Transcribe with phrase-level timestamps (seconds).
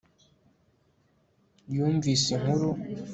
[1.75, 2.69] Yumvise inkuru